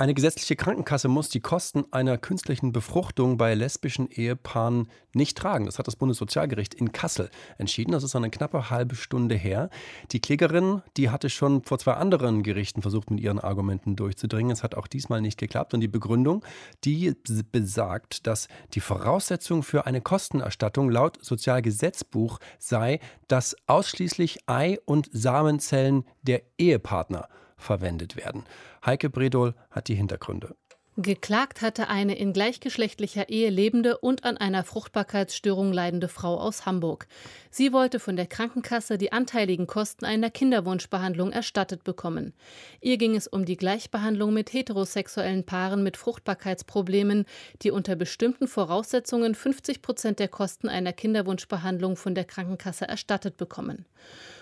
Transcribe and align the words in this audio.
eine 0.00 0.14
gesetzliche 0.14 0.54
Krankenkasse 0.54 1.08
muss 1.08 1.28
die 1.28 1.40
Kosten 1.40 1.84
einer 1.90 2.18
künstlichen 2.18 2.70
Befruchtung 2.70 3.36
bei 3.36 3.52
lesbischen 3.54 4.08
Ehepaaren 4.08 4.86
nicht 5.12 5.36
tragen. 5.36 5.66
Das 5.66 5.80
hat 5.80 5.88
das 5.88 5.96
Bundessozialgericht 5.96 6.72
in 6.72 6.92
Kassel 6.92 7.30
entschieden. 7.58 7.90
Das 7.90 8.04
ist 8.04 8.14
eine 8.14 8.30
knappe 8.30 8.70
halbe 8.70 8.94
Stunde 8.94 9.34
her. 9.34 9.70
Die 10.12 10.20
Klägerin, 10.20 10.82
die 10.96 11.10
hatte 11.10 11.28
schon 11.28 11.64
vor 11.64 11.80
zwei 11.80 11.94
anderen 11.94 12.44
Gerichten 12.44 12.80
versucht, 12.80 13.10
mit 13.10 13.18
ihren 13.18 13.40
Argumenten 13.40 13.96
durchzudringen. 13.96 14.52
Es 14.52 14.62
hat 14.62 14.76
auch 14.76 14.86
diesmal 14.86 15.20
nicht 15.20 15.36
geklappt. 15.36 15.74
Und 15.74 15.80
die 15.80 15.88
Begründung, 15.88 16.44
die 16.84 17.14
besagt, 17.50 18.28
dass 18.28 18.46
die 18.74 18.80
Voraussetzung 18.80 19.64
für 19.64 19.84
eine 19.84 20.00
Kostenerstattung 20.00 20.90
laut 20.90 21.18
Sozialgesetzbuch 21.20 22.38
sei, 22.60 23.00
dass 23.26 23.56
ausschließlich 23.66 24.48
Ei- 24.48 24.78
und 24.84 25.10
Samenzellen 25.12 26.04
der 26.22 26.42
Ehepartner 26.56 27.28
verwendet 27.58 28.16
werden. 28.16 28.44
Heike 28.84 29.10
Bredol 29.10 29.54
hat 29.70 29.88
die 29.88 29.94
Hintergründe. 29.94 30.54
Geklagt 31.00 31.62
hatte 31.62 31.86
eine 31.86 32.18
in 32.18 32.32
gleichgeschlechtlicher 32.32 33.28
Ehe 33.28 33.50
lebende 33.50 33.98
und 33.98 34.24
an 34.24 34.36
einer 34.36 34.64
Fruchtbarkeitsstörung 34.64 35.72
leidende 35.72 36.08
Frau 36.08 36.40
aus 36.40 36.66
Hamburg. 36.66 37.06
Sie 37.52 37.72
wollte 37.72 38.00
von 38.00 38.16
der 38.16 38.26
Krankenkasse 38.26 38.98
die 38.98 39.12
anteiligen 39.12 39.68
Kosten 39.68 40.04
einer 40.04 40.28
Kinderwunschbehandlung 40.28 41.30
erstattet 41.30 41.84
bekommen. 41.84 42.34
Ihr 42.80 42.96
ging 42.96 43.14
es 43.14 43.28
um 43.28 43.44
die 43.44 43.56
Gleichbehandlung 43.56 44.34
mit 44.34 44.52
heterosexuellen 44.52 45.46
Paaren 45.46 45.84
mit 45.84 45.96
Fruchtbarkeitsproblemen, 45.96 47.26
die 47.62 47.70
unter 47.70 47.94
bestimmten 47.94 48.48
Voraussetzungen 48.48 49.36
50 49.36 49.82
Prozent 49.82 50.18
der 50.18 50.26
Kosten 50.26 50.68
einer 50.68 50.92
Kinderwunschbehandlung 50.92 51.94
von 51.94 52.16
der 52.16 52.24
Krankenkasse 52.24 52.88
erstattet 52.88 53.36
bekommen. 53.36 53.86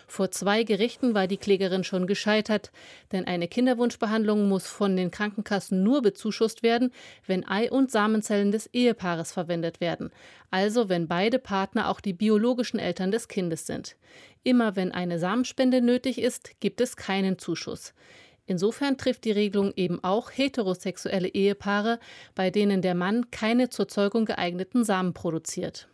Vor 0.07 0.31
zwei 0.31 0.63
Gerichten 0.63 1.15
war 1.15 1.27
die 1.27 1.37
Klägerin 1.37 1.83
schon 1.83 2.07
gescheitert, 2.07 2.71
denn 3.11 3.27
eine 3.27 3.49
Kinderwunschbehandlung 3.49 4.49
muss 4.49 4.67
von 4.67 4.97
den 4.97 5.11
Krankenkassen 5.11 5.83
nur 5.83 6.01
bezuschusst 6.01 6.63
werden, 6.63 6.93
wenn 7.27 7.47
Ei- 7.47 7.71
und 7.71 7.91
Samenzellen 7.91 8.53
des 8.53 8.69
Ehepaares 8.73 9.33
verwendet 9.33 9.81
werden, 9.81 10.11
also 10.51 10.89
wenn 10.89 11.09
beide 11.09 11.41
Partner 11.41 11.89
auch 11.91 12.01
die 12.01 12.13
biologischen 12.13 12.79
Eltern 12.79 13.11
des 13.11 13.27
Kindes 13.27 13.67
sind. 13.67 13.97
Immer 14.45 14.77
wenn 14.77 14.93
eine 14.93 15.19
Samenspende 15.19 15.83
nötig 15.83 16.21
ist, 16.21 16.61
gibt 16.61 16.81
es 16.81 16.97
keinen 16.97 17.39
Zuschuss. 17.39 17.93
Insofern 18.47 18.97
trifft 18.97 19.25
die 19.25 19.33
Regelung 19.33 19.73
eben 19.75 20.03
auch 20.05 20.31
heterosexuelle 20.31 21.29
Ehepaare, 21.29 21.99
bei 22.37 22.51
denen 22.51 22.81
der 22.81 22.95
Mann 22.95 23.33
keine 23.33 23.71
zur 23.71 23.89
Zeugung 23.89 24.25
geeigneten 24.25 24.85
Samen 24.85 25.15
produziert. 25.15 25.89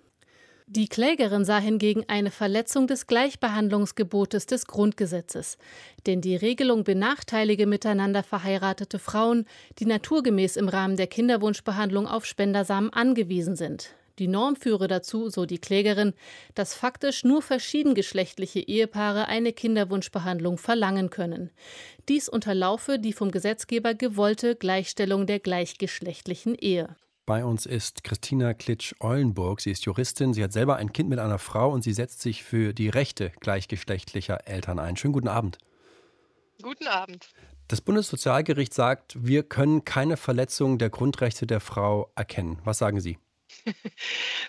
Die 0.67 0.89
Klägerin 0.89 1.45
sah 1.45 1.59
hingegen 1.59 2.05
eine 2.09 2.31
Verletzung 2.31 2.87
des 2.87 3.07
Gleichbehandlungsgebotes 3.07 4.47
des 4.47 4.67
Grundgesetzes. 4.67 5.59
Denn 6.07 6.21
die 6.21 6.37
Regelung 6.37 6.85
benachteilige 6.85 7.67
miteinander 7.67 8.23
verheiratete 8.23 8.99
Frauen, 8.99 9.47
die 9.79 9.87
naturgemäß 9.87 10.57
im 10.57 10.69
Rahmen 10.69 10.97
der 10.97 11.09
Kinderwunschbehandlung 11.09 12.07
auf 12.07 12.27
Spendersamen 12.27 12.93
angewiesen 12.93 13.57
sind. 13.57 13.95
Die 14.19 14.29
Norm 14.29 14.57
führe 14.57 14.89
dazu, 14.89 15.31
so 15.31 15.47
die 15.47 15.59
Klägerin, 15.59 16.13
dass 16.55 16.75
faktisch 16.75 17.25
nur 17.25 17.43
verschiedengeschlechtliche 17.43 18.61
Ehepaare 18.61 19.27
eine 19.27 19.53
Kinderwunschbehandlung 19.53 20.59
verlangen 20.59 21.11
können. 21.11 21.51
Dies 22.09 22.29
unterlaufe 22.29 22.99
die 22.99 23.13
vom 23.13 23.31
Gesetzgeber 23.31 23.95
gewollte 23.95 24.55
Gleichstellung 24.55 25.27
der 25.27 25.41
gleichgeschlechtlichen 25.41 26.55
Ehe. 26.55 26.95
Bei 27.25 27.45
uns 27.45 27.67
ist 27.67 28.03
Christina 28.03 28.53
Klitsch-Eulenburg. 28.53 29.61
Sie 29.61 29.71
ist 29.71 29.85
Juristin. 29.85 30.35
Sie 30.35 30.43
hat 30.43 30.53
selber 30.53 30.77
ein 30.77 30.93
Kind 30.93 31.09
mit 31.09 31.21
einer 31.21 31.39
Frau 31.39 31.71
und 31.71 31.83
sie 31.83 31.93
setzt 31.93 32.21
sich 32.21 32.43
für 32.43 32.73
die 32.73 32.89
Rechte 32.89 33.31
gleichgeschlechtlicher 33.39 34.49
Eltern 34.49 34.81
ein. 34.81 34.97
Schönen 34.97 35.13
guten 35.13 35.29
Abend. 35.29 35.59
Guten 36.61 36.89
Abend. 36.89 37.29
Das 37.69 37.81
Bundessozialgericht 37.81 38.75
sagt, 38.75 39.17
wir 39.25 39.45
können 39.45 39.85
keine 39.85 40.17
Verletzung 40.17 40.79
der 40.79 40.91
Grundrechte 40.91 41.47
der 41.47 41.61
Frau 41.61 42.11
erkennen. 42.17 42.59
Was 42.65 42.79
sagen 42.79 43.01
Sie? 43.01 43.19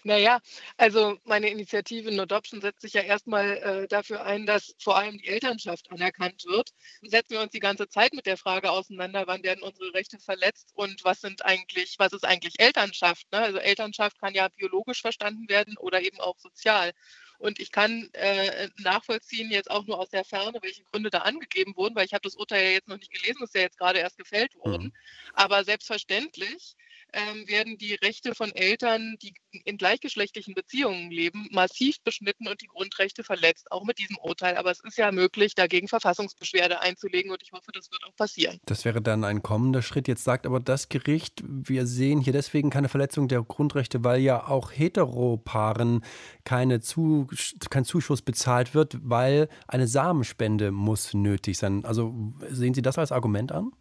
Naja, 0.03 0.39
also 0.77 1.17
meine 1.23 1.49
Initiative 1.49 2.11
No 2.11 2.23
Adoption 2.23 2.61
setzt 2.61 2.81
sich 2.81 2.93
ja 2.93 3.01
erstmal 3.01 3.57
äh, 3.57 3.87
dafür 3.87 4.23
ein, 4.23 4.45
dass 4.45 4.75
vor 4.79 4.97
allem 4.97 5.17
die 5.17 5.27
Elternschaft 5.27 5.91
anerkannt 5.91 6.45
wird. 6.45 6.69
Setzen 7.01 7.31
wir 7.31 7.41
uns 7.41 7.51
die 7.51 7.59
ganze 7.59 7.87
Zeit 7.87 8.13
mit 8.13 8.25
der 8.25 8.37
Frage 8.37 8.71
auseinander, 8.71 9.23
wann 9.27 9.43
werden 9.43 9.63
unsere 9.63 9.93
Rechte 9.93 10.19
verletzt 10.19 10.71
und 10.73 11.03
was 11.03 11.21
sind 11.21 11.45
eigentlich, 11.45 11.95
was 11.99 12.13
ist 12.13 12.25
eigentlich 12.25 12.59
Elternschaft? 12.59 13.31
Ne? 13.31 13.39
Also 13.39 13.59
Elternschaft 13.59 14.19
kann 14.19 14.33
ja 14.33 14.47
biologisch 14.49 15.01
verstanden 15.01 15.49
werden 15.49 15.77
oder 15.77 16.01
eben 16.01 16.19
auch 16.19 16.37
sozial. 16.39 16.91
Und 17.39 17.59
ich 17.59 17.71
kann 17.71 18.09
äh, 18.13 18.69
nachvollziehen, 18.77 19.51
jetzt 19.51 19.69
auch 19.69 19.85
nur 19.85 19.99
aus 19.99 20.09
der 20.09 20.23
Ferne, 20.23 20.59
welche 20.61 20.83
Gründe 20.85 21.09
da 21.09 21.19
angegeben 21.19 21.75
wurden, 21.75 21.93
weil 21.93 22.05
ich 22.05 22.13
habe 22.13 22.21
das 22.21 22.35
Urteil 22.35 22.63
ja 22.63 22.71
jetzt 22.71 22.87
noch 22.87 22.97
nicht 22.97 23.11
gelesen, 23.11 23.43
ist 23.43 23.53
ja 23.53 23.61
jetzt 23.61 23.77
gerade 23.77 23.99
erst 23.99 24.17
gefällt 24.17 24.55
worden. 24.55 24.85
Mhm. 24.85 24.93
Aber 25.33 25.63
selbstverständlich 25.65 26.75
ähm, 27.13 27.47
werden 27.47 27.77
die 27.77 27.93
Rechte 27.95 28.35
von 28.35 28.51
Eltern, 28.51 29.15
die 29.21 29.33
in 29.65 29.77
gleichgeschlechtlichen 29.77 30.53
Beziehungen 30.53 31.11
leben, 31.11 31.47
massiv 31.51 32.01
beschnitten 32.03 32.47
und 32.47 32.61
die 32.61 32.67
Grundrechte 32.67 33.23
verletzt, 33.23 33.71
auch 33.71 33.85
mit 33.85 33.99
diesem 33.99 34.17
Urteil. 34.17 34.57
Aber 34.57 34.71
es 34.71 34.79
ist 34.83 34.97
ja 34.97 35.11
möglich, 35.11 35.55
dagegen 35.55 35.87
Verfassungsbeschwerde 35.87 36.81
einzulegen 36.81 37.31
und 37.31 37.41
ich 37.43 37.51
hoffe, 37.51 37.71
das 37.73 37.91
wird 37.91 38.03
auch 38.03 38.15
passieren. 38.15 38.59
Das 38.65 38.85
wäre 38.85 39.01
dann 39.01 39.23
ein 39.23 39.43
kommender 39.43 39.81
Schritt. 39.81 40.07
Jetzt 40.07 40.23
sagt 40.23 40.45
aber 40.45 40.59
das 40.59 40.89
Gericht, 40.89 41.43
wir 41.45 41.85
sehen 41.85 42.19
hier 42.19 42.33
deswegen 42.33 42.69
keine 42.69 42.89
Verletzung 42.89 43.27
der 43.27 43.43
Grundrechte, 43.43 44.03
weil 44.03 44.21
ja 44.21 44.47
auch 44.47 44.71
Heteropaaren 44.71 46.03
keine 46.43 46.81
Zu, 46.81 47.27
kein 47.69 47.85
Zuschuss 47.85 48.21
bezahlt 48.21 48.73
wird, 48.73 48.97
weil 49.01 49.49
eine 49.67 49.87
Samenspende 49.87 50.71
muss 50.71 51.13
nötig 51.13 51.57
sein. 51.57 51.85
Also 51.85 52.33
sehen 52.49 52.73
Sie 52.73 52.81
das 52.81 52.97
als 52.97 53.11
Argument 53.11 53.51
an? 53.51 53.71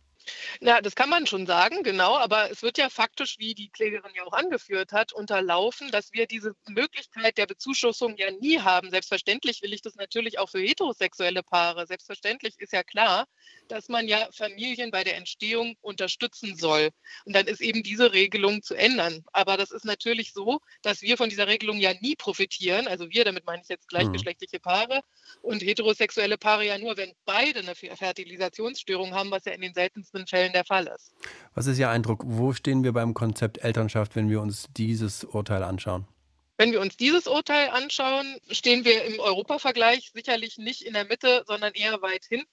Ja, 0.60 0.81
das 0.81 0.94
kann 0.94 1.09
man 1.09 1.27
schon 1.27 1.47
sagen, 1.47 1.83
genau. 1.83 2.16
Aber 2.16 2.50
es 2.50 2.62
wird 2.62 2.78
ja 2.78 2.88
faktisch, 2.88 3.38
wie 3.38 3.55
die 3.55 3.71
Klägerin 3.71 4.12
ja 4.15 4.25
auch 4.25 4.33
angeführt 4.33 4.93
hat, 4.93 5.12
unterlaufen, 5.12 5.91
dass 5.91 6.12
wir 6.12 6.27
diese 6.27 6.55
Möglichkeit 6.69 7.38
der 7.38 7.47
Bezuschussung 7.47 8.16
ja 8.16 8.31
nie 8.31 8.60
haben. 8.60 8.91
Selbstverständlich 8.91 9.62
will 9.62 9.72
ich 9.72 9.83
das 9.83 9.94
natürlich 9.97 10.38
auch 10.38 10.49
für 10.50 10.60
heterosexuelle 10.60 11.43
Paare. 11.43 11.87
Selbstverständlich 11.87 12.55
ist 12.59 12.72
ja 12.72 12.83
klar, 12.83 13.27
dass 13.69 13.88
man 13.88 14.09
ja 14.09 14.28
Familien 14.33 14.91
bei 14.91 15.05
der 15.05 15.16
Entstehung 15.16 15.77
unterstützen 15.81 16.56
soll. 16.56 16.91
Und 17.25 17.34
dann 17.34 17.47
ist 17.47 17.60
eben 17.60 17.83
diese 17.83 18.12
Regelung 18.12 18.62
zu 18.62 18.75
ändern. 18.75 19.25
Aber 19.33 19.56
das 19.56 19.71
ist 19.71 19.84
natürlich 19.84 20.33
so, 20.33 20.60
dass 20.83 21.03
wir 21.03 21.16
von 21.16 21.28
dieser 21.28 21.49
Regelung 21.49 21.78
ja 21.78 21.94
nie 22.00 22.16
profitieren. 22.16 22.87
Also 22.87 23.10
wir, 23.10 23.25
damit 23.25 23.47
meine 23.47 23.62
ich 23.62 23.69
jetzt 23.69 23.87
mhm. 23.87 23.97
gleichgeschlechtliche 23.97 24.60
Paare 24.60 25.00
und 25.41 25.62
heterosexuelle 25.62 26.39
Paare 26.39 26.66
ja 26.66 26.78
nur, 26.78 26.97
wenn 26.97 27.12
beide 27.25 27.60
eine 27.60 27.75
Fertilisationsstörung 27.75 29.15
haben, 29.15 29.31
was 29.31 29.44
ja 29.44 29.53
in 29.53 29.60
den 29.60 29.75
seltensten 29.75 30.11
seltensten 30.12 30.26
Fällen 30.26 30.52
der 30.52 30.64
Fall 30.64 30.86
ist. 30.86 31.12
Was 31.54 31.66
ist 31.66 31.78
Ihr 31.78 31.88
Eindruck? 31.88 32.22
Wo 32.24 32.52
stehen 32.52 32.84
wir 32.84 32.92
beim 32.92 33.14
Konzept 33.14 33.58
Elternschaft, 33.58 34.16
wenn 34.16 34.28
wir 34.28 34.40
uns 34.40 34.68
dieses 34.76 35.24
Urteil 35.24 35.62
anschauen? 35.62 36.06
Wenn 36.58 36.72
wir 36.72 36.80
uns 36.80 36.96
dieses 36.96 37.26
Urteil 37.26 37.70
anschauen, 37.70 38.36
stehen 38.50 38.84
wir 38.84 39.04
im 39.04 39.18
Europavergleich 39.18 40.12
sicherlich 40.14 40.58
nicht 40.58 40.82
in 40.82 40.92
der 40.92 41.04
Mitte, 41.04 41.44
sondern 41.46 41.72
eher 41.72 42.00
weit 42.02 42.24
hinten. 42.26 42.46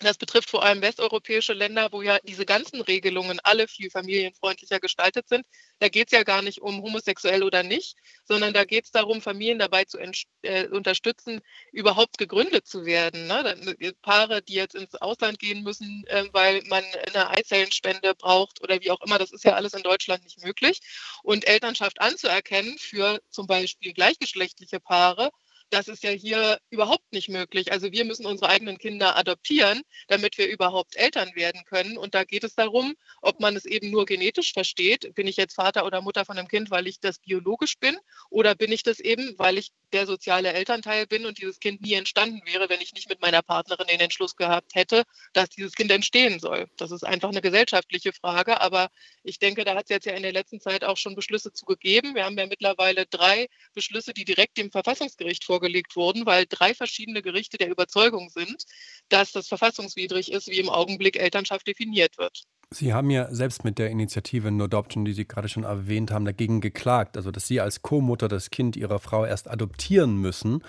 Das 0.00 0.18
betrifft 0.18 0.50
vor 0.50 0.62
allem 0.62 0.82
westeuropäische 0.82 1.54
Länder, 1.54 1.88
wo 1.90 2.02
ja 2.02 2.18
diese 2.22 2.44
ganzen 2.44 2.82
Regelungen 2.82 3.40
alle 3.42 3.66
viel 3.66 3.90
familienfreundlicher 3.90 4.78
gestaltet 4.78 5.28
sind. 5.28 5.46
Da 5.78 5.88
geht 5.88 6.08
es 6.08 6.12
ja 6.12 6.22
gar 6.22 6.42
nicht 6.42 6.60
um 6.60 6.82
homosexuell 6.82 7.42
oder 7.42 7.62
nicht, 7.62 7.96
sondern 8.24 8.52
da 8.52 8.64
geht 8.64 8.84
es 8.84 8.90
darum, 8.90 9.22
Familien 9.22 9.58
dabei 9.58 9.84
zu 9.84 9.98
äh, 10.42 10.66
unterstützen, 10.68 11.40
überhaupt 11.72 12.18
gegründet 12.18 12.66
zu 12.66 12.84
werden. 12.84 13.26
Ne? 13.26 13.76
Äh, 13.80 13.92
Paare, 14.02 14.42
die 14.42 14.54
jetzt 14.54 14.74
ins 14.74 14.94
Ausland 14.96 15.38
gehen 15.38 15.62
müssen, 15.62 16.04
äh, 16.08 16.24
weil 16.32 16.62
man 16.66 16.84
eine 17.06 17.30
Eizellenspende 17.30 18.14
braucht 18.14 18.62
oder 18.62 18.80
wie 18.80 18.90
auch 18.90 19.00
immer, 19.00 19.18
das 19.18 19.32
ist 19.32 19.44
ja 19.44 19.54
alles 19.54 19.72
in 19.72 19.82
Deutschland 19.82 20.24
nicht 20.24 20.44
möglich. 20.44 20.80
Und 21.22 21.48
Elternschaft 21.48 22.02
anzuerkennen 22.02 22.76
für 22.78 23.20
zum 23.30 23.46
Beispiel 23.46 23.94
gleichgeschlechtliche 23.94 24.78
Paare 24.78 25.30
das 25.70 25.88
ist 25.88 26.04
ja 26.04 26.10
hier 26.10 26.58
überhaupt 26.70 27.12
nicht 27.12 27.28
möglich. 27.28 27.72
Also 27.72 27.90
wir 27.90 28.04
müssen 28.04 28.26
unsere 28.26 28.50
eigenen 28.50 28.78
Kinder 28.78 29.16
adoptieren, 29.16 29.82
damit 30.08 30.38
wir 30.38 30.48
überhaupt 30.48 30.96
Eltern 30.96 31.34
werden 31.34 31.64
können. 31.64 31.98
Und 31.98 32.14
da 32.14 32.24
geht 32.24 32.44
es 32.44 32.54
darum, 32.54 32.94
ob 33.20 33.40
man 33.40 33.56
es 33.56 33.64
eben 33.64 33.90
nur 33.90 34.06
genetisch 34.06 34.52
versteht. 34.52 35.14
Bin 35.14 35.26
ich 35.26 35.36
jetzt 35.36 35.54
Vater 35.54 35.84
oder 35.84 36.02
Mutter 36.02 36.24
von 36.24 36.38
einem 36.38 36.48
Kind, 36.48 36.70
weil 36.70 36.86
ich 36.86 37.00
das 37.00 37.18
biologisch 37.18 37.78
bin? 37.78 37.96
Oder 38.30 38.54
bin 38.54 38.70
ich 38.70 38.82
das 38.84 39.00
eben, 39.00 39.34
weil 39.38 39.58
ich 39.58 39.72
der 39.92 40.06
soziale 40.06 40.52
Elternteil 40.52 41.06
bin 41.06 41.26
und 41.26 41.38
dieses 41.38 41.58
Kind 41.58 41.80
nie 41.80 41.94
entstanden 41.94 42.40
wäre, 42.44 42.68
wenn 42.68 42.80
ich 42.80 42.92
nicht 42.94 43.08
mit 43.08 43.20
meiner 43.20 43.42
Partnerin 43.42 43.86
den 43.86 44.00
Entschluss 44.00 44.36
gehabt 44.36 44.74
hätte, 44.74 45.02
dass 45.32 45.48
dieses 45.48 45.74
Kind 45.74 45.90
entstehen 45.90 46.38
soll? 46.38 46.68
Das 46.76 46.90
ist 46.92 47.04
einfach 47.04 47.30
eine 47.30 47.42
gesellschaftliche 47.42 48.12
Frage. 48.12 48.60
Aber 48.60 48.88
ich 49.24 49.38
denke, 49.38 49.64
da 49.64 49.74
hat 49.74 49.84
es 49.84 49.90
jetzt 49.90 50.06
ja 50.06 50.14
in 50.14 50.22
der 50.22 50.32
letzten 50.32 50.60
Zeit 50.60 50.84
auch 50.84 50.96
schon 50.96 51.16
Beschlüsse 51.16 51.52
zu 51.52 51.64
gegeben. 51.66 52.14
Wir 52.14 52.24
haben 52.24 52.38
ja 52.38 52.46
mittlerweile 52.46 53.06
drei 53.06 53.48
Beschlüsse, 53.74 54.14
die 54.14 54.24
direkt 54.24 54.58
dem 54.58 54.70
Verfassungsgericht 54.70 55.44
vorgelegt 55.44 55.55
vorgelegt 55.56 55.96
wurden, 55.96 56.26
weil 56.26 56.46
drei 56.46 56.74
verschiedene 56.74 57.22
Gerichte 57.22 57.56
der 57.56 57.70
Überzeugung 57.70 58.28
sind, 58.28 58.64
dass 59.08 59.32
das 59.32 59.48
verfassungswidrig 59.48 60.30
ist, 60.30 60.48
wie 60.48 60.60
im 60.60 60.68
Augenblick 60.68 61.16
Elternschaft 61.16 61.66
definiert 61.66 62.18
wird. 62.18 62.42
Sie 62.74 62.92
haben 62.92 63.10
ja 63.10 63.32
selbst 63.32 63.62
mit 63.62 63.78
der 63.78 63.90
Initiative 63.90 64.50
No 64.50 64.64
Adoption, 64.64 65.04
die 65.04 65.12
Sie 65.12 65.24
gerade 65.24 65.48
schon 65.48 65.62
erwähnt 65.62 66.10
haben, 66.10 66.24
dagegen 66.24 66.60
geklagt, 66.60 67.16
also 67.16 67.30
dass 67.30 67.46
Sie 67.46 67.60
als 67.60 67.82
Co-Mutter 67.82 68.26
das 68.26 68.50
Kind 68.50 68.74
Ihrer 68.74 68.98
Frau 68.98 69.24
erst 69.24 69.48
adoptieren 69.48 70.16
müssen, 70.16 70.64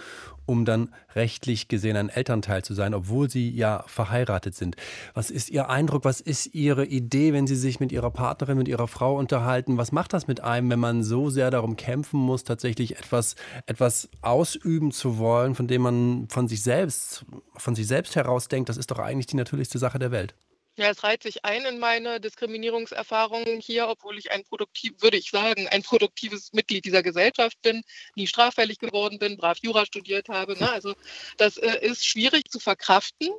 um 0.45 0.63
dann 0.63 0.93
rechtlich 1.15 1.69
gesehen 1.69 1.97
ein 1.97 2.09
Elternteil 2.09 2.63
zu 2.63 2.75
sein, 2.75 2.93
obwohl 2.93 3.31
Sie 3.31 3.49
ja 3.49 3.83
verheiratet 3.87 4.53
sind. 4.53 4.75
Was 5.15 5.31
ist 5.31 5.49
Ihr 5.49 5.69
Eindruck, 5.71 6.05
was 6.05 6.21
ist 6.21 6.53
Ihre 6.53 6.85
Idee, 6.85 7.33
wenn 7.33 7.47
Sie 7.47 7.55
sich 7.55 7.79
mit 7.79 7.91
Ihrer 7.91 8.11
Partnerin, 8.11 8.59
mit 8.59 8.67
Ihrer 8.67 8.87
Frau 8.87 9.17
unterhalten? 9.17 9.79
Was 9.79 9.91
macht 9.91 10.13
das 10.13 10.27
mit 10.27 10.39
einem, 10.41 10.69
wenn 10.69 10.79
man 10.79 11.01
so 11.01 11.31
sehr 11.31 11.49
darum 11.49 11.77
kämpfen 11.77 12.19
muss, 12.19 12.43
tatsächlich 12.43 12.99
etwas, 12.99 13.35
etwas 13.65 14.07
ausüben 14.21 14.91
zu 14.91 15.17
wollen, 15.17 15.55
von 15.55 15.65
dem 15.65 15.81
man 15.81 16.27
von 16.29 16.47
sich 16.47 16.61
selbst, 16.61 17.25
von 17.55 17.73
sich 17.73 17.87
selbst 17.87 18.15
heraus 18.15 18.49
denkt, 18.49 18.69
das 18.69 18.77
ist 18.77 18.91
doch 18.91 18.99
eigentlich 18.99 19.25
die 19.25 19.35
natürlichste 19.35 19.79
Sache 19.79 19.97
der 19.97 20.11
Welt? 20.11 20.35
Ja, 20.79 20.91
es 20.91 21.03
reiht 21.03 21.23
sich 21.23 21.43
ein 21.43 21.65
in 21.65 21.79
meine 21.79 22.19
Diskriminierungserfahrungen 22.21 23.59
hier, 23.59 23.87
obwohl 23.87 24.19
ich 24.19 24.31
ein 24.31 24.43
produktiv, 24.43 24.93
würde 25.01 25.17
ich 25.17 25.31
sagen, 25.31 25.67
ein 25.67 25.81
produktives 25.81 26.53
Mitglied 26.53 26.85
dieser 26.85 27.01
Gesellschaft 27.01 27.59
bin, 27.63 27.81
nie 28.15 28.27
straffällig 28.27 28.77
geworden 28.77 29.17
bin, 29.17 29.37
brav 29.37 29.57
Jura 29.59 29.87
studiert 29.87 30.29
habe. 30.29 30.53
Ne? 30.59 30.71
Also 30.71 30.93
das 31.37 31.57
äh, 31.57 31.79
ist 31.81 32.05
schwierig 32.05 32.51
zu 32.51 32.59
verkraften, 32.59 33.29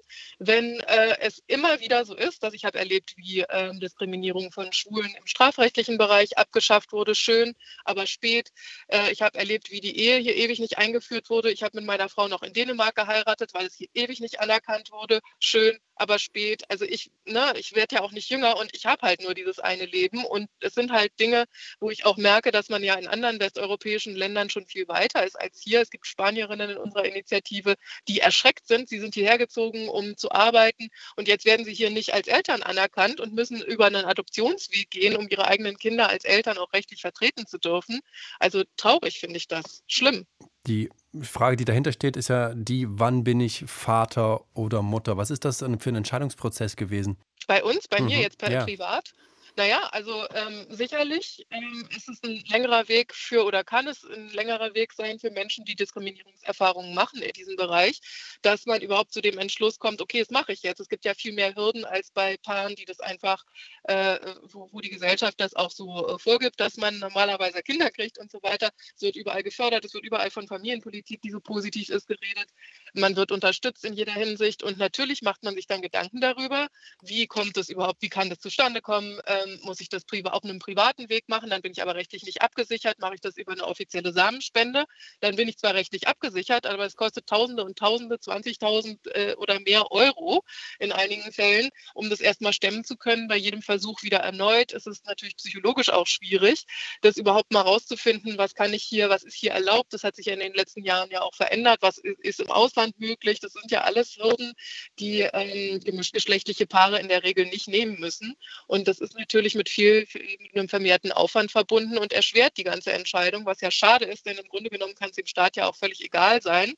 wenn 0.41 0.81
äh, 0.81 1.17
es 1.21 1.41
immer 1.47 1.79
wieder 1.79 2.05
so 2.05 2.17
ist, 2.17 2.43
dass 2.43 2.55
ich 2.55 2.65
habe 2.65 2.77
erlebt, 2.77 3.15
wie 3.17 3.43
äh, 3.43 3.73
Diskriminierung 3.79 4.51
von 4.51 4.73
Schwulen 4.73 5.15
im 5.15 5.27
strafrechtlichen 5.29 5.97
Bereich 5.97 6.37
abgeschafft 6.39 6.91
wurde, 6.91 7.15
schön, 7.15 7.55
aber 7.85 8.09
spät. 8.09 8.51
Äh, 8.89 9.13
ich 9.13 9.23
habe 9.23 9.39
erlebt, 9.39 9.71
wie 9.71 9.81
die 9.81 9.97
Ehe 9.97 10.19
hier 10.19 10.35
ewig 10.35 10.59
nicht 10.59 10.79
eingeführt 10.79 11.31
wurde. 11.31 11.53
Ich 11.53 11.63
habe 11.63 11.77
mit 11.77 11.87
meiner 11.87 12.09
Frau 12.09 12.27
noch 12.27 12.43
in 12.43 12.53
Dänemark 12.53 12.97
geheiratet, 12.97 13.55
weil 13.55 13.67
es 13.67 13.77
hier 13.77 13.89
ewig 13.95 14.19
nicht 14.19 14.41
anerkannt 14.41 14.91
wurde, 14.91 15.21
schön, 15.39 15.79
aber 15.95 16.19
spät. 16.19 16.65
Also 16.69 16.85
ich 16.85 17.13
ne, 17.29 17.53
ich 17.57 17.75
werde 17.75 17.97
ja 17.97 18.03
auch 18.03 18.13
nicht 18.13 18.31
jünger 18.31 18.57
und 18.57 18.71
ich 18.75 18.87
habe 18.87 19.07
halt 19.07 19.23
nur 19.23 19.35
dieses 19.35 19.59
eine 19.59 19.85
Leben. 19.85 20.25
Und 20.25 20.49
es 20.61 20.75
sind 20.75 20.93
halt 20.93 21.19
Dinge, 21.21 21.45
wo 21.81 21.91
ich 21.91 22.05
auch 22.05 22.17
merke, 22.17 22.51
dass 22.51 22.69
man 22.69 22.83
ja 22.83 22.95
in 22.95 23.09
anderen 23.09 23.41
westeuropäischen 23.41 24.15
Ländern 24.15 24.51
schon 24.51 24.67
viel 24.67 24.89
weiter 24.89 25.25
ist 25.25 25.39
als 25.39 25.61
hier. 25.61 25.81
Es 25.81 25.91
gibt 25.91 26.07
Spanierinnen 26.07 26.71
in 26.71 26.77
unserer 26.77 27.05
Initiative, 27.05 27.75
die 28.09 28.21
erschreckt 28.21 28.67
sind. 28.67 28.89
Sie 28.89 29.01
sind 29.01 29.15
hierher 29.15 29.39
gezogen, 29.39 29.89
um 29.89 30.17
zu 30.17 30.31
arbeiten. 30.33 30.89
Und 31.17 31.29
jetzt 31.29 31.45
werden 31.45 31.65
sie 31.65 31.75
hier 31.75 31.91
nicht 31.91 32.15
als 32.15 32.29
Eltern 32.29 32.63
anerkannt 32.63 33.21
und 33.21 33.35
müssen 33.35 33.63
über 33.63 33.87
einen 33.87 34.05
Adoptionsweg 34.05 34.91
gehen, 34.91 35.17
um 35.17 35.29
ihre 35.29 35.47
eigenen 35.47 35.79
Kinder 35.79 36.09
als 36.09 36.25
Eltern 36.25 36.59
auch 36.59 36.73
rechtlich 36.73 37.01
vertreten 37.01 37.47
zu 37.47 37.59
dürfen. 37.59 38.01
Also 38.39 38.65
traurig 38.77 39.21
finde 39.21 39.37
ich 39.37 39.49
das. 39.49 39.83
Schlimm. 39.87 40.27
Die 40.69 40.91
Frage, 41.23 41.57
die 41.57 41.65
dahinter 41.65 41.93
steht, 41.93 42.17
ist 42.17 42.29
ja 42.29 42.53
die, 42.55 42.87
wann 42.89 43.25
bin 43.25 43.41
ich 43.41 43.65
Vater 43.67 44.43
oder 44.55 44.83
Mutter? 44.83 45.17
Was 45.17 45.31
ist 45.31 45.47
das 45.47 45.59
für 45.59 45.65
ein 45.91 45.97
Entscheidungsprozess 45.97 46.77
gewesen? 46.77 47.17
Bei 47.47 47.65
uns, 47.65 47.89
bei 47.89 48.01
mhm. 48.01 48.07
mir 48.07 48.21
jetzt 48.21 48.43
ja. 48.43 48.65
privat? 48.65 49.15
Naja, 49.59 49.89
also 49.91 50.25
ähm, 50.37 50.67
sicherlich 50.71 51.45
ähm, 51.51 51.89
ist 51.91 52.09
es 52.09 52.23
ein 52.23 52.45
längerer 52.49 52.87
Weg 52.87 53.13
für 53.13 53.45
oder 53.45 53.65
kann 53.65 53.89
es 53.89 54.05
ein 54.05 54.29
längerer 54.29 54.73
Weg 54.75 54.93
sein 54.93 55.19
für 55.19 55.33
Menschen, 55.33 55.65
die 55.65 55.75
Diskriminierungserfahrungen 55.75 56.95
machen 56.95 57.21
in 57.23 57.33
diesem 57.33 57.57
Bereich, 57.57 58.01
dass 58.43 58.67
man 58.67 58.83
überhaupt 58.83 59.13
zu 59.13 59.21
dem 59.21 59.37
Entschluss 59.37 59.81
kommt, 59.81 60.01
okay, 60.01 60.21
das 60.21 60.31
mache 60.31 60.53
ich 60.53 60.63
jetzt. 60.63 60.79
Es 60.79 60.89
gibt 60.89 61.05
ja 61.05 61.13
viel 61.13 61.33
mehr 61.33 61.57
Hürden 61.57 61.85
als 61.85 62.13
bei 62.13 62.37
Paaren, 62.37 62.77
die 62.77 62.85
das 62.85 63.01
einfach, 63.01 63.45
äh, 63.83 64.21
wo, 64.45 64.69
wo, 64.71 64.81
die 64.81 64.91
Gesellschaft 64.91 65.41
das 65.41 65.57
auch 65.57 65.73
so 65.73 66.07
äh, 66.07 66.21
vorgibt, 66.21 66.61
dass 66.61 66.77
man 66.77 66.97
normalerweise 67.01 67.61
Kinder 67.63 67.91
kriegt 67.91 68.19
und 68.19 68.31
so 68.31 68.41
weiter. 68.45 68.71
Es 68.95 69.03
wird 69.03 69.17
überall 69.17 69.43
gefördert, 69.43 69.85
es 69.85 69.93
wird 69.93 70.05
überall 70.05 70.31
von 70.31 70.47
Familienpolitik, 70.47 71.21
die 71.21 71.33
so 71.33 71.41
positiv 71.41 71.89
ist, 71.89 72.07
geredet. 72.07 72.49
Man 72.93 73.17
wird 73.17 73.33
unterstützt 73.33 73.85
in 73.85 73.95
jeder 73.95 74.13
Hinsicht 74.13 74.63
und 74.63 74.79
natürlich 74.79 75.23
macht 75.23 75.43
man 75.43 75.57
sich 75.57 75.67
dann 75.67 75.83
Gedanken 75.83 76.21
darüber, 76.21 76.69
wie 77.03 77.27
kommt 77.27 77.57
es 77.57 77.71
überhaupt, 77.71 78.03
wie 78.03 78.09
kann 78.09 78.31
das 78.31 78.39
zustande 78.39 78.81
kommen. 78.81 79.21
Ähm, 79.27 79.48
ähm, 79.49 79.61
muss 79.63 79.81
ich 79.81 79.89
das 79.89 80.03
auf 80.25 80.45
einem 80.45 80.59
privaten 80.59 81.09
Weg 81.09 81.29
machen, 81.29 81.51
dann 81.51 81.63
bin 81.63 81.73
ich 81.73 81.83
aber 81.83 81.95
rechtlich 81.95 82.25
nicht 82.25 82.43
abgesichert. 82.43 82.99
Mache 82.99 83.15
ich 83.15 83.21
das 83.21 83.37
über 83.37 83.53
eine 83.53 83.65
offizielle 83.65 84.13
Samenspende, 84.13 84.85
dann 85.21 85.37
bin 85.37 85.49
ich 85.49 85.59
zwar 85.59 85.75
rechtlich 85.75 86.09
abgesichert, 86.09 86.67
aber 86.67 86.85
es 86.85 86.97
kostet 86.97 87.27
Tausende 87.27 87.65
und 87.65 87.79
Tausende, 87.79 88.17
20.000 88.17 89.11
äh, 89.11 89.35
oder 89.35 89.61
mehr 89.61 89.91
Euro 89.91 90.43
in 90.79 90.93
einigen 90.93 91.33
Fällen, 91.33 91.71
um 91.95 92.11
das 92.11 92.21
erstmal 92.21 92.53
stemmen 92.53 92.85
zu 92.85 92.97
können. 92.97 93.29
Bei 93.29 93.37
jedem 93.37 93.63
Versuch 93.63 94.03
wieder 94.03 94.19
erneut 94.19 94.73
ist 94.73 94.87
es 94.87 95.05
natürlich 95.05 95.37
psychologisch 95.37 95.91
auch 95.91 96.07
schwierig, 96.07 96.65
das 97.03 97.17
überhaupt 97.17 97.53
mal 97.53 97.63
rauszufinden, 97.63 98.39
was 98.39 98.55
kann 98.55 98.73
ich 98.73 98.83
hier, 98.83 99.11
was 99.11 99.23
ist 99.23 99.35
hier 99.35 99.53
erlaubt. 99.53 99.93
Das 99.93 100.05
hat 100.05 100.17
sich 100.17 100.27
ja 100.27 100.35
in 100.35 100.41
den 100.41 100.55
letzten 100.55 100.85
Jahren 100.85 101.11
ja 101.11 101.23
auch 101.23 101.35
verändert. 101.35 101.79
Was 101.81 101.99
ist, 101.99 102.41
im 102.41 102.51
Ausland 102.51 102.99
möglich? 102.99 103.41
Das 103.41 103.53
sind 103.53 103.71
ja 103.71 103.83
alles 103.83 104.17
Hürden, 104.17 104.53
die 104.99 105.21
ähm, 105.21 105.81
geschlechtliche 105.81 106.67
Paare 106.67 107.01
in 107.01 107.09
der 107.09 107.25
Regel 107.25 107.47
nicht 107.47 107.69
nehmen 107.69 107.99
müssen. 107.99 108.37
Und 108.67 108.89
das 108.89 109.01
ist 109.01 109.15
natürlich 109.15 109.28
natürlich 109.29 109.55
mit 109.55 109.69
viel, 109.69 110.07
mit 110.41 110.57
einem 110.57 110.71
vermehrten 110.71 111.13
Aufwand 111.13 111.53
verbunden 111.53 111.99
und 111.99 112.15
erschwert 112.15 112.57
die 112.57 112.65
ganze 112.65 112.93
Entscheidung, 112.93 113.45
was 113.45 113.61
ja 113.61 113.71
schade 113.71 114.07
ist, 114.07 114.25
denn 114.25 114.39
im 114.39 114.49
Grunde 114.49 114.71
genommen 114.71 114.95
kann 114.95 115.11
es 115.11 115.17
dem 115.17 115.27
Staat 115.27 115.57
ja 115.57 115.69
auch 115.69 115.77
völlig 115.77 116.03
egal 116.03 116.41
sein. 116.41 116.73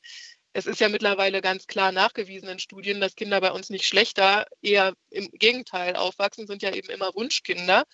Es 0.53 0.67
ist 0.67 0.81
ja 0.81 0.89
mittlerweile 0.89 1.41
ganz 1.43 1.69
klar 1.69 1.93
nachgewiesen 1.93 2.49
in 2.49 2.59
Studien, 2.59 3.01
dass 3.01 3.15
Kinder 3.15 3.41
bei 3.41 3.53
uns 3.53 3.71
nicht 3.71 3.87
schlechter, 3.87 4.47
eher 4.63 4.95
im 5.11 5.31
Gegenteil 5.33 5.95
aufwachsen, 5.95 6.49
sind 6.49 6.63
ja 6.63 6.75
eben 6.75 6.91
immer 6.91 7.15
Wunschkinder 7.15 7.85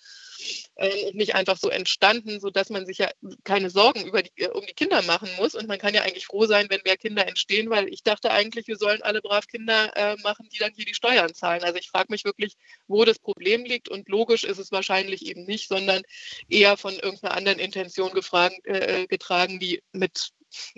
äh, 0.75 1.05
und 1.05 1.15
nicht 1.15 1.35
einfach 1.35 1.57
so 1.57 1.69
entstanden, 1.69 2.39
sodass 2.39 2.69
man 2.69 2.87
sich 2.87 2.97
ja 2.97 3.11
keine 3.43 3.69
Sorgen 3.69 4.11
die, 4.11 4.43
äh, 4.43 4.49
um 4.49 4.65
die 4.65 4.73
Kinder 4.73 5.03
machen 5.03 5.29
muss. 5.37 5.53
Und 5.53 5.67
man 5.67 5.77
kann 5.77 5.93
ja 5.93 6.01
eigentlich 6.01 6.25
froh 6.25 6.47
sein, 6.47 6.67
wenn 6.69 6.81
mehr 6.83 6.97
Kinder 6.97 7.27
entstehen, 7.27 7.69
weil 7.69 7.89
ich 7.89 8.01
dachte 8.01 8.31
eigentlich, 8.31 8.67
wir 8.67 8.77
sollen 8.77 9.03
alle 9.03 9.21
brav 9.21 9.47
Kinder 9.47 9.95
äh, 9.95 10.15
machen, 10.23 10.49
die 10.51 10.57
dann 10.57 10.73
hier 10.75 10.85
die 10.85 10.95
Steuern 10.95 11.35
zahlen. 11.35 11.63
Also 11.63 11.77
ich 11.77 11.89
frage 11.89 12.07
mich 12.09 12.25
wirklich, 12.25 12.55
wo 12.87 13.05
das 13.05 13.19
Problem 13.19 13.65
liegt. 13.65 13.87
Und 13.87 14.09
logisch 14.09 14.43
ist 14.43 14.57
es 14.57 14.71
wahrscheinlich 14.71 15.27
eben 15.27 15.45
nicht, 15.45 15.67
sondern 15.67 16.01
eher 16.49 16.75
von 16.75 16.93
irgendeiner 16.93 17.35
anderen 17.35 17.59
Intention 17.59 18.13
gefragt, 18.13 18.55
äh, 18.65 19.05
getragen, 19.07 19.59
die 19.59 19.81
mit 19.91 20.31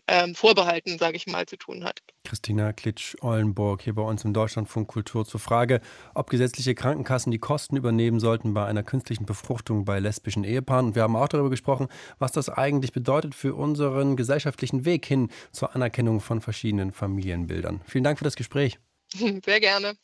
ähm, 0.07 0.35
Vorbehalten, 0.35 0.97
sage 0.97 1.17
ich 1.17 1.27
mal, 1.27 1.45
zu 1.45 1.57
tun 1.57 1.83
hat. 1.83 2.01
Christina 2.23 2.73
Klitsch-Ollenburg 2.73 3.81
hier 3.81 3.95
bei 3.95 4.01
uns 4.01 4.23
im 4.25 4.33
Deutschlandfunk 4.33 4.87
Kultur 4.87 5.25
zur 5.25 5.39
Frage, 5.39 5.81
ob 6.13 6.29
gesetzliche 6.29 6.75
Krankenkassen 6.75 7.31
die 7.31 7.39
Kosten 7.39 7.75
übernehmen 7.75 8.19
sollten 8.19 8.53
bei 8.53 8.65
einer 8.65 8.83
künstlichen 8.83 9.25
Befruchtung 9.25 9.85
bei 9.85 9.99
lesbischen 9.99 10.43
Ehepaaren. 10.43 10.87
Und 10.87 10.95
wir 10.95 11.03
haben 11.03 11.15
auch 11.15 11.27
darüber 11.27 11.49
gesprochen, 11.49 11.87
was 12.17 12.31
das 12.31 12.49
eigentlich 12.49 12.91
bedeutet 12.91 13.35
für 13.35 13.55
unseren 13.55 14.15
gesellschaftlichen 14.15 14.85
Weg 14.85 15.05
hin 15.05 15.29
zur 15.51 15.75
Anerkennung 15.75 16.19
von 16.19 16.41
verschiedenen 16.41 16.91
Familienbildern. 16.91 17.81
Vielen 17.85 18.03
Dank 18.03 18.17
für 18.17 18.25
das 18.25 18.35
Gespräch. 18.35 18.79
Sehr 19.13 19.59
gerne. 19.59 19.95